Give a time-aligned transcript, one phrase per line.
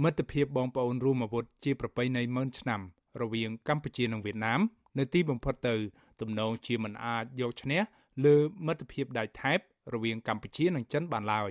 [0.00, 2.80] មិត្តភាពបងប្អូនរួមអាវុធជាប្រពៃណីម៉ឺនឆ្នាំ
[3.22, 4.60] រវាងកម្ពុជានិងវៀតណាម
[4.98, 5.74] នៅទីបំផុតទៅ
[6.20, 7.80] ទំនងជាមិនអាចយកឈ្នះ
[8.24, 8.36] លើ
[8.66, 9.58] មិត្តភាពដៃថែប
[9.94, 11.50] រវាងកម្ពុជានិងចិនបានឡើយ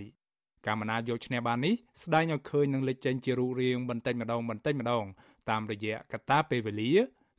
[0.66, 1.74] កាមណាយកឈ្នះបាននេះ
[2.04, 5.06] ស្ដែងឲ្យឃើញនឹងលេចចេញជារូបរាងបន្តិចម្ដងបន្តិចម្ដង
[5.50, 6.92] តាមរយៈកត្តាពេលវេលា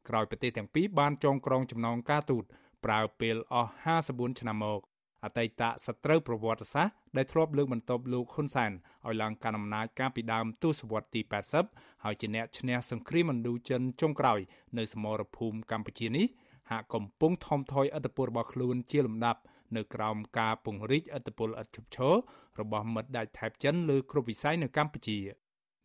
[0.08, 2.44] ក្រោយប្រទេសទាំងពីរបានចងក្រងចំណងការទូត
[2.84, 3.70] ប្រើពេលអស់
[4.06, 4.80] 54ឆ្នាំមក
[5.24, 8.72] អតីតសត្រូវប្រវត្តិសាស្ត្រដែលធ្លាប់លើកបន្ទប់លោកហ៊ុនសែន
[9.06, 11.20] ឲ្យឡើងកាន់អំណាចកាលពីដើមទសវត្សរ៍ទី
[11.62, 14.40] 80ហើយជាអ្នកឈ្នះសង្គ្រាមឥណ្ឌូចិនចុងក្រោយ
[14.78, 16.26] នៅសមរភូមិកម្ពុជានេះ
[16.70, 19.40] ហាក់កំពុងថមថយឥទ្ធិពលរបស់ខ្លួនជាលំដាប់
[19.76, 22.14] នៅក្រោមការពង្រីកឥទ្ធិពលឥតឈប់ឈរ
[22.60, 25.18] របស់មិត្តដាច់ថៃចិនលើគ្រប់វិស័យនៅកម្ពុជា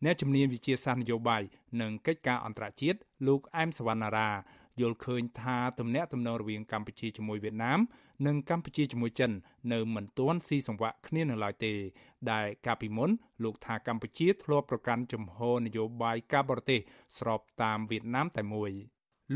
[0.04, 1.42] អ្នកជំនាញវិជាសាស្ត្រនយោបាយ
[1.80, 4.28] និងកិច្ចការអន្តរជាតិលោកអែមសវណ្ណារា
[4.80, 7.80] យល់ឃើញថាទំនាក់ទំនងរវាងកម្ពុជាជាមួយវៀតណាម
[8.26, 9.30] និងកម្ពុជាជាមួយចិន
[9.72, 11.72] នៅមិនទាន់ស៊ីសង្វាក់គ្នានៅឡើយទេ
[12.30, 13.10] ដែលកាលពីមុន
[13.44, 16.80] លោកថាកម្ពុជាធ្លាប់ប្រកាន់ជំហរនយោបាយការបរទេស
[17.18, 18.70] ស្របតាមវៀតណាមតែមួយ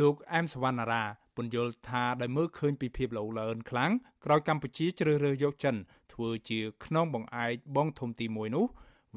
[0.00, 1.04] លោកអែមសវណ្ណារា
[1.36, 3.92] ពន្យល់ថាដោយមើលឃើញពីភាពល្អលឿនខ្លាំង
[4.24, 5.76] ក្រោយកម្ពុជាជ្រើសរើសយកចិន
[6.12, 8.66] ធ្វើជាខ្នងបង្អែកបងធំទី1នោះ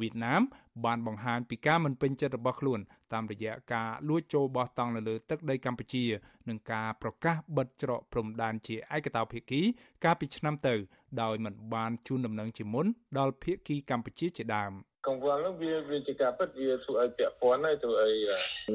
[0.01, 0.41] វៀតណាម
[0.85, 2.79] បានបង្ហាញពីការមិនពេញចិត្តរបស់ខ្លួន
[3.13, 6.03] តាមរយៈការលួចចូលបោះតង់នៅលើទឹកដីកម្ពុជា
[6.49, 9.61] និងការប្រកាសបិទច្រកព្រំដែនជាឯកតោភាគី
[10.03, 10.75] កាលពីឆ្នាំទៅ
[11.21, 12.85] ដោយមិនបានជូនដំណឹងជាមុន
[13.17, 14.71] ដល់ភាគីកម្ពុជាជាដើម។
[15.07, 18.15] កង្វល់នោះវាវាជាការពិតវាធ្វើឲ្យពាក់ព័ន្ធហើយធ្វើឲ្យ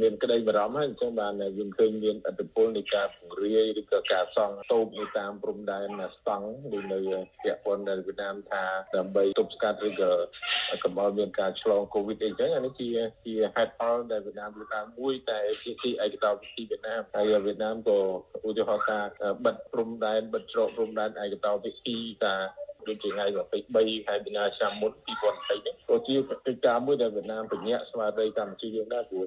[0.02, 6.98] មានក្តីបារម្ភហើយអញ្ចឹងបានយើងឃើញមានអត្តពលនៃការពង្រាយឬក៏ការសង់តូបនៅតាមព្រំដែនស្តង់ដូចនៅ
[7.42, 8.64] ពាក់ព័ន្ធនៅវៀតណាមថា
[8.96, 10.12] ដើម្បីទប់ស្កាត់ឬក៏
[10.82, 12.88] កុំឲ្យមានការឆ្លងកូវីដអីចឹងអានេះជា
[13.26, 17.98] ជាហេតុផលដែលវៀតណាមលើកឡើងមួយតែភាគីឯកតោភាគីវៀតណាមហើយវៀតណាមក៏
[18.48, 18.98] ឧទាហរណ៍ថា
[19.44, 22.34] បិទព្រំដែនបិទច្រកព្រំដែនឯកតោភាគីថា
[22.88, 23.26] ដូចជាថ្ងៃ
[23.66, 26.14] 23ខែមីនាឆ្នាំមុន2020នេះក៏ជា
[26.46, 29.24] កិច្ចការមួយដែលវៀតណាមបញ្ញាក់ស្មារតីកម្ពុជាយើងដែរព្រោះ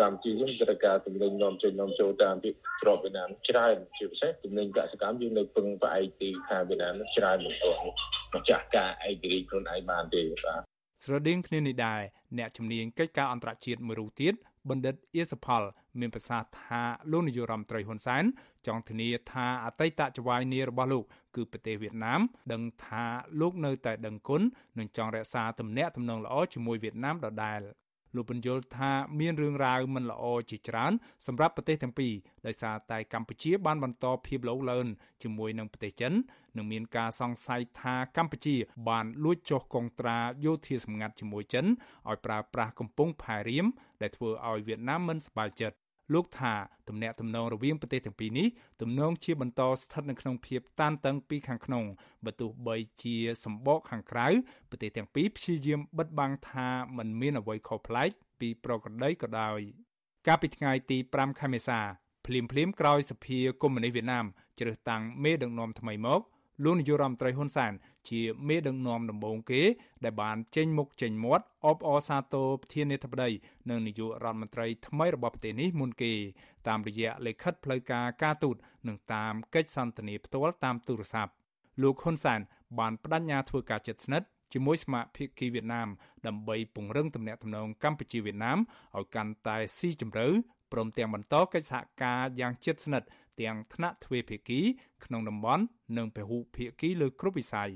[0.00, 2.50] កម្ពុជាយើងត្រូវការទំនិញនាំចេញនាំចូលតាមទី
[2.82, 7.80] ក្របវៀតណាមច្រើនជាពិសេសទំនិញកសិកម្មយើងនៅពឹងផ្អែកទីខាងវៀតណាមច្រើនមិនទាន់
[8.34, 10.62] ម្ចាស់ការឯករាជ្យខ្លួនឯងបានទេបាទ
[11.04, 12.02] ស្រដៀងគ្នានេះដែរ
[12.38, 14.34] អ្នកជំនាញកិច្ចការអន្តរជាតិមួយរូបទៀត
[14.68, 15.62] បណ្ឌិតអៀសផល
[16.00, 18.24] មានប្រសាសន៍ថាលោកនាយករដ្ឋមន្ត្រីហ៊ុនសែន
[18.66, 21.04] ចង់ធានាថាអតីតចវាយនីរបស់លោក
[21.36, 22.20] គឺប្រទេសវៀតណាម
[22.52, 23.04] ដឹងថា
[23.40, 24.42] លោកនៅតែដឹងគុណ
[24.78, 27.60] និងចង់រក្សាទំនាក់ទំនងល្អជាមួយវៀតណាមដដែល
[28.14, 30.92] លោកបញ្យល់ថាមានរឿងរ៉ាវមិនល្អជាច្រើន
[31.26, 32.12] សម្រាប់ប្រទេសទាំងពីរ
[32.46, 34.86] ដោយសារតែកម្ពុជាបានបន្តភាពលោលឿន
[35.22, 36.12] ជាមួយនឹងប្រទេសចិន
[36.56, 38.56] និងមានការសង្ស័យថាកម្ពុជា
[38.88, 41.66] បានលួចចុះកុងត្រាយោធាសម្ងាត់ជាមួយចិន
[42.08, 43.66] ឲ្យប្រើប្រាស់កំពង់ផែរៀម
[44.02, 45.76] ដែលធ្វើឲ្យវៀតណាមមិនសប្បាយចិត្ត
[46.14, 46.54] លោកថា
[46.88, 48.48] ទំនាក់ទំនងរវាងប្រទេសទាំងពីរនេះ
[48.82, 51.84] ទំនងជាបន្តស្ថិតនៅក្នុងភាពតានតឹងពីខាងក្នុង
[52.24, 54.28] បើទោះបីជាសម្បកខាងក្រៅ
[54.70, 58.10] ប្រទេសទាំងពីរព្យាយាមបិទបាំងថាมันមានអ្វីខុសប្លែក
[58.40, 59.60] ពីប្រក្រតីក៏ដោយ
[60.26, 61.80] កាលពីថ្ងៃទី5ខែមេសា
[62.26, 64.26] ភ្លាមភ្លាមក្រោយសភាកុម្មុយនីសវៀតណាម
[64.58, 66.20] ជ្រើសតាំងមេដឹកនាំថ្មីមក
[66.64, 67.72] លោកនាយករដ្ឋមន្ត្រីហ៊ុនសែន
[68.10, 69.62] ជាមេដឹកនាំដំបូងគេ
[70.04, 73.30] ដែលបានចេញមុខចេញមាត់អបអរសាទរប្រធានាធិបតី
[73.70, 76.12] និងនាយករដ្ឋមន្ត្រីថ្មីរបស់ប្រទេសនេះមុនគេ
[76.68, 78.56] តាមរយៈលិខិតផ្លូវការការទូត
[78.88, 81.32] និងតាមកិច្ចសន្ទនាផ្ទាល់តាមទូរស័ព្ទ
[81.82, 82.40] លោកហ៊ុនសែន
[82.78, 85.88] បានបដិញ្ញាធ្វើការជិតស្និទ្ធជាមួយសមាភិកីវៀតណាម
[86.26, 88.58] ដើម្បីពង្រឹងទំនាក់ទំនងកម្ពុជាវៀតណាម
[88.96, 90.26] ឲ្យកាន់តែស៊ីជម្រៅ
[90.72, 93.08] ព្រមទាំងបន្តកិច្ចសហការយ៉ាងជិតស្និទ្ធ
[93.40, 94.60] ទាំងថ្នាក់ទ្វេភាគី
[95.04, 95.64] ក្នុងតំបន់
[95.96, 97.70] និងពហុភាគីលើគ្រប់វិស័យ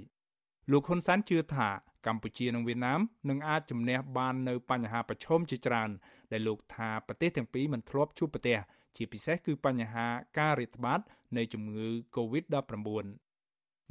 [0.71, 1.69] លោកហ៊ុនសែនជឿថា
[2.07, 5.91] កម្ពុជានិងវៀតណាមនឹងអាចជំនះបាននៅបញ្ហាប្រឈមជាច្រើន
[6.33, 8.59] ដែលលោកថាប្រទេសទាំងពីរមិនធ្លាប់ជួបប្រទះ
[8.97, 10.07] ជាពិសេសគឺបញ្ហា
[10.39, 11.01] ការរាតត្បាត
[11.37, 13.07] នៃជំងឺ Covid-19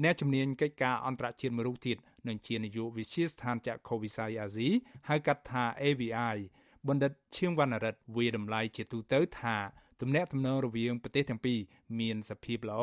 [0.04, 1.98] អ្នកជំនាញកិច្ចការអន្តរជាតិមួយរូបទៀត
[2.28, 4.70] និងជានាយកវិទ្យាស្ថានចក្ខុវិស័យអាស៊ី
[5.10, 6.38] ហៅកាត់ថា AVI
[6.88, 9.56] បណ្ឌិតឈៀងវណ្ណរិទ្ធវាតម្លៃជាទូទៅថា
[10.04, 11.60] ទំនាក់ទំនងរវាងប្រទេសទាំងពីរ
[12.00, 12.82] មានសភាពល្អ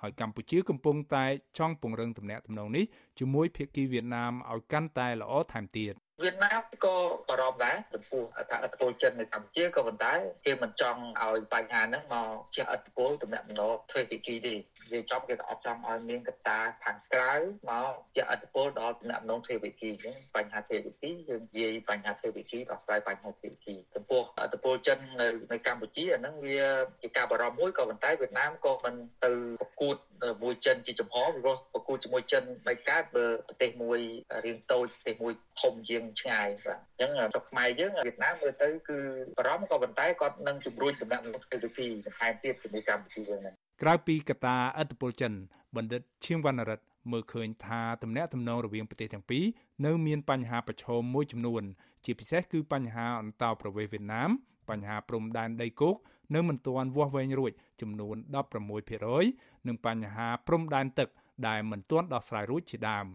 [0.00, 1.26] ហើយកម្ពុជាកំពុងតែ
[1.58, 2.84] ចង់ពង្រឹងទំនាក់ទំនងនេះ
[3.18, 6.96] ជាមួយភាគីវៀតណាមឲ្យកាន់តែល្អថែមទៀត វៀតណាមក៏
[7.28, 10.14] បារម្ភដែរចំពោះអធិបតេយ្យចិននៅកម្ពុជាក៏ប៉ុន្តែ
[10.46, 17.32] គេមិនចង់ឲ្យបញ្ហាហ្នឹងមកជះឥទ្ធិពលទំនាក់ទំនងទ្វេភាគីទេនិយាយចំគេក៏អត់ចង់ឲ្យមានកត្តាខាងក្រៅ
[17.70, 26.60] មកជះឥទ្ធិពលដល់ទំនាក់ទំនងទ្វេភាគីអញ្ចឹងបញ្ហាទ្វេភាគីយើងនិយាយបញ្ហាទ្វេភាគីដោះស្រាយបញ្ហាទ្វេភាគីចំពោះឥទ្ធិពលចិននៅនៅកម្ពុជាអាហ្នឹងវា
[27.02, 28.94] ជាការបារម្ភមួយក៏ប៉ុន្តែវៀតណាមក៏មិន
[29.24, 29.61] ទៅប្រកួ
[29.94, 29.96] ត
[30.42, 33.98] មួយចិនជាចំហព្រោះប្រកួតជាមួយចិនមិនកើតបើប្រទេសមួយ
[34.44, 38.98] រៀងតូចប្រទេសមួយធំជាងឆ្ងាយបាទអញ្ចឹងស្រុកខ្មែរយើងវៀតណាមមើលទៅគឺ
[39.38, 45.32] បារម្ភក៏ប៉ុន្តែគាត់នឹងជំរុញដំណាក់មុខទៅទីបន្ថែមទៀតជាមួយកម្ពុជាយើងហ្នឹងក្រៅពីកត្តាឥទ្ធិពលចិន
[45.76, 49.44] បណ្ឌិតឈៀងវណ្ណរិទ្ធមើលឃើញថាទំនាក់ទំនងរវាងប្រទេសទាំងពីរ
[49.86, 51.62] នៅមានបញ្ហាប្រឈមមួយចំនួន
[52.04, 54.30] ជាពិសេសគឺបញ្ហាអន្តោប្រវេសន៍វៀតណាម
[54.70, 55.96] បញ្ហាព្រំដែនដីគោក
[56.34, 58.16] នៅមិនទាន់វាស់វែងរួចចំនួន
[58.90, 61.08] 16%និងបញ្ហាព្រំដែនទឹក
[61.48, 63.06] ដែលមិនទាន់ដោះស្រាយរួចជាដើម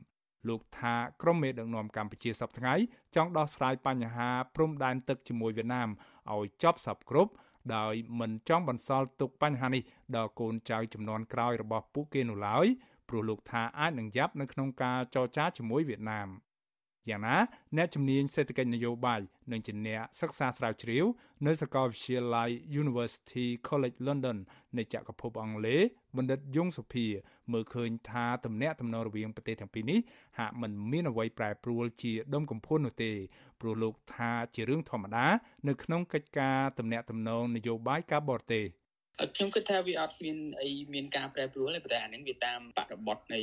[0.48, 2.84] លោកថាក្រមមេដឹកនាំកម្ពុជាសប្តាហ៍
[3.16, 5.90] ចង់ដោះស្រាយបញ្ហាព្រំដែនទឹកជាមួយវៀតណាម
[6.34, 7.32] ឲ្យចប់សពគ្រប់
[7.76, 9.84] ដោយមិនចង់បន្សល់ទុកបញ្ហានេះ
[10.16, 12.66] ដល់កូនចៅចំនួនក្រោយរបស់ពួកគេនោះឡើយ
[13.10, 16.28] ព្រោះលោកថាអាចនឹងយ៉ាប់នៅក្នុងការចរចាជាមួយវៀតណាម
[17.10, 17.38] យ៉ាងណា
[17.78, 19.22] អ្នកជំនាញសេដ្ឋកិច្ចនយោបាយ
[19.52, 21.06] និងជាអ្នកសិក្សាស្រាវជ្រាវ
[21.46, 22.50] នៅសាកលវិទ្យាល័យ
[22.82, 24.38] University College London
[24.78, 25.82] នៃចក្រភពអង់គ្លេស
[26.18, 27.06] បណ្ឌិតយងសុភា
[27.52, 30.00] មើលឃើញថាទំនាក់ទំនងរវាងប្រទេសទាំងពីរនេះ
[30.38, 33.12] ហាក់មិនមានអ្វីប្រែប្រួលជាដុំកំភួននោះទេ
[33.62, 35.26] ព្រោះលោកថាជារឿងធម្មតា
[35.68, 38.66] នៅក្នុងកិច្ចការទំនាក់ទំនងនយោបាយការបរទេស
[39.20, 43.42] ខ្ញុំគិតថាវាអត់មានអីមានការប្រែប្រួលទេប៉ុន្តែអានេះវាតាមបរិបទនៃ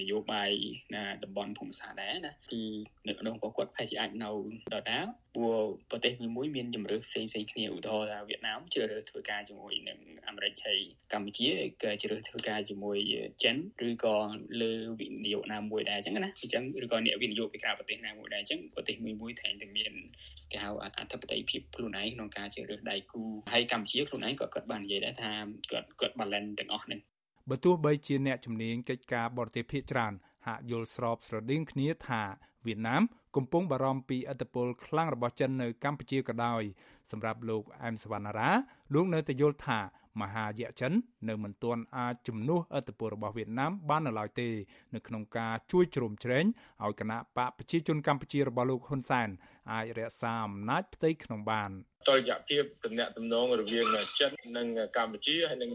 [0.00, 0.50] នយោបាយ
[0.94, 2.62] ណាតំបន់ភូមិសាស្ត្រដែរណាគឺ
[3.08, 4.30] នៅក្នុងរបស់គាត់ប្រហែលជាអាចនៅ
[4.74, 5.04] ដដែល
[5.34, 10.80] ព្រោះប្រទេសមួយមានជំរឿផ្សេងផ្សេងគ្នាឧទាហរណ៍ថាវៀតណាមជ្រើសរើសធ្វើការជាមួយនឹងអាមេរិកហើយ
[11.12, 11.48] កម្ពុជា
[11.82, 12.98] ក៏ជ្រើសធ្វើការជាមួយ
[13.42, 13.56] ចិន
[13.88, 14.16] ឬក៏
[14.62, 19.92] លើវិនិយោគណាមួយដែរអញ្ចឹងណាអញ្ចឹងឬក៏អ្នកវិនិយោគពីក្រៅប្រទេសណាមួយដែរអញ្ចឹងប្រទេសមួយមួយតែងតែមាន
[20.52, 23.22] គេហៅអធិបតេយ្យភាពខ្លួនឯងក្នុងការជ្រើសរើសដៃគូ
[23.52, 25.32] ហើយកម្ពុជាខ្លួនឯងក៏គាត់បាននិយាយដែរថា
[25.70, 27.00] គាត់គាត់ balance ទាំងអស់ហ្នឹង
[27.50, 30.12] បើទោះបីជាអ្នកជំនាញកិច្ចការបរទេសភាគច្រើន
[30.46, 32.22] ហាក់យល់ស្របស្រដៀងគ្នាថា
[32.66, 33.02] វៀតណាម
[33.36, 36.62] កំពុងបារម្ភពីឥទ្ធិពលខ្លាំងរបស់ចិននៅកម្ពុជាក៏ដោយ
[37.10, 38.50] សម្រាប់លោកអែមសវណ្ណារា
[38.94, 39.78] លោកនៅតែយល់ថា
[40.20, 40.92] មហាយៈចិន
[41.28, 44.48] នៅមិនទាន់អាចជំនួសឥទ្ធិពលរបស់វៀតណាមបាននៅឡើយទេ
[44.94, 46.44] នៅក្នុងការជួយជ្រោមជ្រែង
[46.84, 49.28] ឲ្យគណៈបកប្រជាជនកម្ពុជារបស់លោកហ៊ុនសែន
[49.72, 51.70] អាចរក្សាអំណាចផ្ទៃក្នុងបាន
[52.08, 53.86] តលយៈភាពតំណែងតំណងរវាង
[54.20, 54.66] ចិននិង
[54.96, 55.70] កម្ពុជាហើយនិង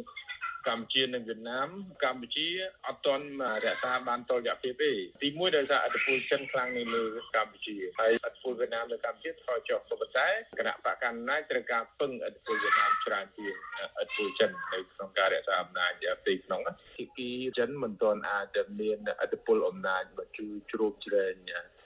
[0.67, 1.69] កម្ពុជានិងវៀតណាម
[2.03, 2.47] កម្ពុជា
[2.87, 3.25] អត់ទាន់
[3.65, 4.91] រក្សាបានតុល្យភាពទេ
[5.23, 7.03] ទីមួយដោយសារអធិពលចិនខ្លាំងនៅលើ
[7.35, 10.27] កម្ពុជាហើយអធិពលវៀតណាមនៅកម្ពុជាថយចុះក៏ប៉ុន្តែ
[10.59, 13.55] គណៈបកកណ្ដាលត្រូវការពឹងអធិពលវៀតណាមច្រើនជាង
[13.99, 15.91] អធិពលចិននៅក្នុងការរក្សាអំណាច
[16.21, 16.61] ផ្ទៃក្នុង
[16.97, 21.35] ទីគីចិនមិនទាន់អាចមានអធិពលអំណាចមកជួយជ្រោមជ្រែង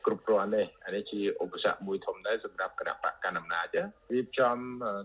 [0.05, 3.65] គ្រប់គ្រាន់ទេអានេះជាឧបសគ្គមួយធំដែរសម្រាប់គណៈបកកណ្ដាលអំណាច
[4.13, 4.57] រៀបចំ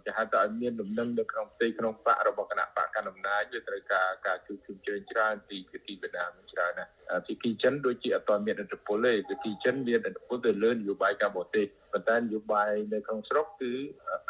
[0.05, 6.87] គេហៅថាឲ្យមានលំនឹងនៅក្នុងផ្ទៃក្នុងបករបស់គណៈប កកណ្ដាលអំណាចវាត្រូវការការជួយជម្រៅច្រើនពីភាគីវៀតណាមច្រើនណា
[7.27, 13.73] ភាគីចិនដូចជាអត់មានឥទ្ធិពលទេភាគីចិនមានឥទ្ធិពលទៅលើនយោបាយការបរទេសប៉ុន្តែនយោបាយនៅក្នុងស្រុកគឺ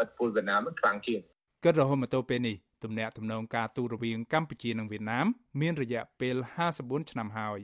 [0.02, 1.20] ឥទ្ធិពលវៀតណាមខ្លាំងជាង
[1.64, 5.26] គិតរហូតមកទល់ពេលនេះទំនាក់ទំនងការទូតរវាងកម្ពុជានិងវៀតណាម
[5.60, 6.36] មានរយៈពេល
[6.74, 7.58] 54ឆ្នាំហើយ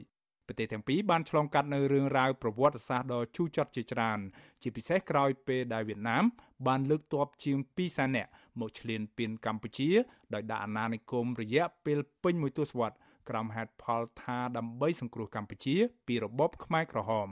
[0.47, 4.19] ប្រទេសទាំងពីរបានឆ្លងកាត់នៅរឿងរ៉ាវប្រវត្តិសាស្ត្រដ៏ជូរចត់ជាច្រើន
[4.61, 6.23] ជាពិសេសក្រោយពេលដែលវៀតណាម
[6.67, 8.29] បានលើកទ័ពជាង2សែននាក់
[8.59, 9.89] មកឈ្លានពានកម្ពុជា
[10.33, 12.99] ដោយដាក់អាណានិគមរយៈពេលពេញមួយទសវត្សរ៍
[13.29, 15.75] ក្រោមហេតុផលថាដើម្បីសង្គ្រោះកម្ពុជា
[16.07, 17.29] ពីរបបខ្មែរក្រហម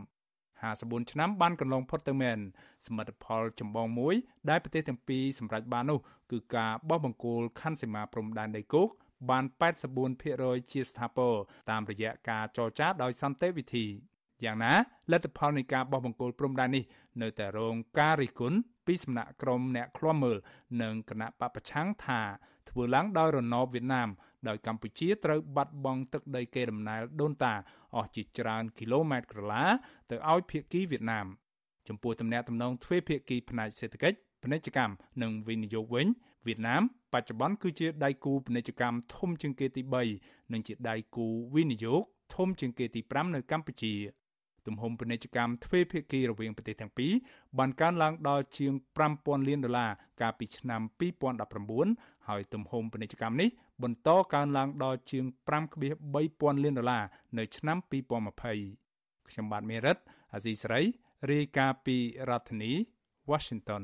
[0.60, 2.40] 54ឆ្នាំបានកន្លងផុតទៅមែន
[2.86, 4.16] សមិទ្ធផលចម្បងមួយ
[4.50, 6.00] ដែលប្រទេសទាំងពីរសម្រេចបាននោះ
[6.31, 8.90] គឺការបោះបង្គោលខណ្ឌសីមាព្រំដែនដីគោក
[9.30, 9.44] បាន
[10.08, 11.34] 84%ជាស្ថាពរ
[11.72, 13.86] តាមរយៈការចរចាដោយសន្តិវិធី
[14.46, 14.74] យ៉ាងណា
[15.12, 16.84] លទ្ធផលនៃការបោះបង្គោលព្រំដែននេះ
[17.22, 20.38] នៅតែរងការរិះគន់ពីសំណាក់ក្រុមអ្នកឃ្លាំមើល
[20.82, 22.22] និងគណៈបពប្រឆាំងថា
[22.70, 24.10] ធ្វើឡើងដោយរណបវៀតណាម
[24.48, 27.54] ដោយកម្ពុជាត្រូវបាត់បង់ទឹកដីកេរដំណែលដូនតា
[27.96, 29.64] អស់ជាច្រើនគីឡូម៉ែត្រក្រឡា
[30.10, 31.26] ទៅឲ្យភៀកគីវៀតណាម
[31.88, 36.08] ចំពោះទំនាក់ទំនងទ្វេភាគីផ្នែកសេដ្ឋកិច្ចពាណិជ្ជកម្មនិងវិនិយោគវិញ
[36.45, 36.81] វៀតណាម
[37.13, 39.81] បច្ចុប្បន្នគឺជាដៃគូពាណិជ្ជកម្មធំជាងគេទី
[40.17, 42.01] 3និងជាដៃគូវិនិយោគ
[42.36, 43.93] ធំជាងគេទី5នៅកម្ពុជា
[44.67, 47.12] ទំហំពាណិជ្ជកម្មទ្វេភាគីរវាងប្រទេសទាំងពីរ
[47.57, 48.74] បានកើនឡើងដល់ជាង
[49.10, 50.81] 5000លានដុល្លារកាលពីឆ្នាំ
[51.55, 53.50] 2019ហើយទំហំពាណិជ្ជកម្មនេះ
[53.83, 55.25] បន្តកើនឡើងដល់ជាង
[55.89, 57.03] 5.3000លានដុល្លារ
[57.38, 59.98] នៅឆ្នាំ2020ខ្ញុំបាទមេរិត
[60.33, 60.81] អាស៊ីសេរី
[61.31, 61.98] រាយការណ៍ពី
[62.29, 62.71] រដ្ឋធានី
[63.29, 63.83] Washington